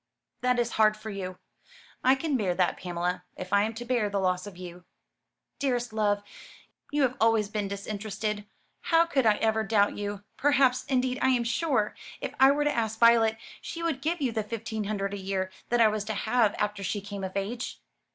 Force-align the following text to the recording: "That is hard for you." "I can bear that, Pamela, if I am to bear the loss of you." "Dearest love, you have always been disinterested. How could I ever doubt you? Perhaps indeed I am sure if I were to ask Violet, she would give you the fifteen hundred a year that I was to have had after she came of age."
"That 0.41 0.57
is 0.57 0.71
hard 0.81 0.97
for 0.97 1.11
you." 1.11 1.37
"I 2.03 2.15
can 2.15 2.35
bear 2.35 2.55
that, 2.55 2.75
Pamela, 2.75 3.23
if 3.37 3.53
I 3.53 3.61
am 3.61 3.75
to 3.75 3.85
bear 3.85 4.09
the 4.09 4.19
loss 4.19 4.47
of 4.47 4.57
you." 4.57 4.83
"Dearest 5.59 5.93
love, 5.93 6.23
you 6.89 7.03
have 7.03 7.15
always 7.21 7.49
been 7.49 7.67
disinterested. 7.67 8.47
How 8.85 9.05
could 9.05 9.27
I 9.27 9.35
ever 9.35 9.61
doubt 9.63 9.95
you? 9.95 10.23
Perhaps 10.37 10.85
indeed 10.85 11.19
I 11.21 11.29
am 11.29 11.43
sure 11.43 11.95
if 12.19 12.33
I 12.39 12.49
were 12.49 12.63
to 12.63 12.75
ask 12.75 12.97
Violet, 12.97 13.37
she 13.61 13.83
would 13.83 14.01
give 14.01 14.21
you 14.21 14.31
the 14.31 14.41
fifteen 14.41 14.85
hundred 14.85 15.13
a 15.13 15.19
year 15.19 15.51
that 15.69 15.81
I 15.81 15.87
was 15.87 16.03
to 16.05 16.15
have 16.15 16.53
had 16.53 16.59
after 16.59 16.81
she 16.83 17.01
came 17.01 17.23
of 17.23 17.37
age." 17.37 17.79